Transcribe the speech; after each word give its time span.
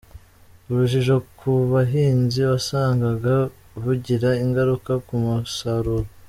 Urujijo 0.69 1.15
ku 1.37 1.51
bahinzi, 1.71 2.39
wasangaga 2.51 3.35
bugira 3.83 4.29
ingaruka 4.43 4.91
ku 5.05 5.13
musaruro 5.23 6.07